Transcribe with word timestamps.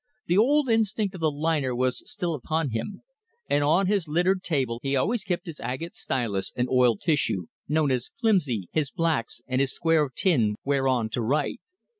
The 0.25 0.37
old 0.39 0.67
instinct 0.67 1.13
of 1.13 1.21
the 1.21 1.29
"liner" 1.29 1.75
was 1.75 2.01
still 2.09 2.33
upon 2.33 2.71
him, 2.71 3.03
and 3.47 3.63
on 3.63 3.85
his 3.85 4.07
littered 4.07 4.41
table 4.41 4.79
he 4.81 4.95
always 4.95 5.23
kept 5.23 5.45
his 5.45 5.59
agate 5.59 5.93
stylus 5.93 6.51
and 6.55 6.67
oiled 6.69 7.01
tissue, 7.01 7.45
known 7.67 7.91
as 7.91 8.09
"flimsy," 8.19 8.67
his 8.71 8.89
"blacks" 8.89 9.41
and 9.45 9.61
his 9.61 9.73
square 9.75 10.01
of 10.03 10.15
tin 10.15 10.55
whereon 10.63 11.09
to 11.09 11.21
write. 11.21 11.59